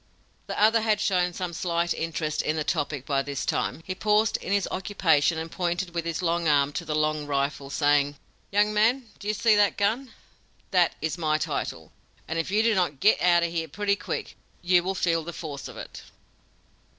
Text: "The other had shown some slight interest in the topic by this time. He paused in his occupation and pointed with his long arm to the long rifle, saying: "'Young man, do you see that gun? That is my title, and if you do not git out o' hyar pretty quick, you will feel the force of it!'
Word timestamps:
"The 0.47 0.59
other 0.59 0.81
had 0.81 0.99
shown 0.99 1.31
some 1.31 1.53
slight 1.53 1.93
interest 1.93 2.41
in 2.41 2.55
the 2.55 2.63
topic 2.63 3.05
by 3.05 3.21
this 3.21 3.45
time. 3.45 3.83
He 3.85 3.93
paused 3.93 4.37
in 4.37 4.51
his 4.51 4.67
occupation 4.71 5.37
and 5.37 5.51
pointed 5.51 5.93
with 5.93 6.05
his 6.05 6.23
long 6.23 6.47
arm 6.47 6.73
to 6.73 6.85
the 6.85 6.95
long 6.95 7.27
rifle, 7.27 7.69
saying: 7.69 8.15
"'Young 8.49 8.73
man, 8.73 9.11
do 9.19 9.27
you 9.27 9.35
see 9.35 9.55
that 9.55 9.77
gun? 9.77 10.11
That 10.71 10.95
is 11.03 11.19
my 11.19 11.37
title, 11.37 11.91
and 12.27 12.39
if 12.39 12.49
you 12.49 12.63
do 12.63 12.73
not 12.73 12.99
git 12.99 13.21
out 13.21 13.43
o' 13.43 13.51
hyar 13.51 13.67
pretty 13.67 13.95
quick, 13.95 14.35
you 14.63 14.81
will 14.81 14.95
feel 14.95 15.23
the 15.23 15.33
force 15.33 15.67
of 15.67 15.77
it!' 15.77 16.01